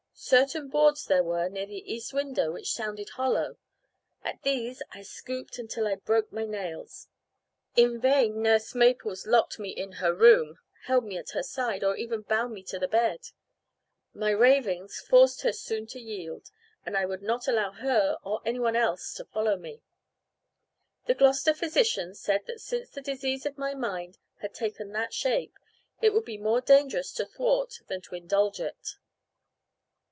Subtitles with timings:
[0.23, 3.57] Certain boards there were near the east window which sounded hollow;
[4.23, 7.07] at these I scooped until I broke my nails.
[7.75, 11.95] In vain nurse Maples locked me in her room, held me at her side, or
[11.97, 13.29] even bound me to the bed.
[14.13, 16.51] My ravings forced her soon to yield,
[16.85, 19.81] and I would not allow her, or any one else, to follow me.
[21.07, 25.55] The Gloucester physician said that since the disease of my mind had taken that shape,
[25.99, 28.97] it would be more dangerous to thwart than to indulge it.